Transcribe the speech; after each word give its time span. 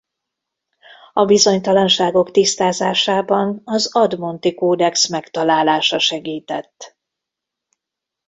A 1.13 1.25
bizonytalanságok 1.25 2.31
tisztázásában 2.31 3.61
az 3.65 3.89
Admonti-kódex 3.95 5.07
megtalálása 5.09 5.97
segített. 5.99 6.97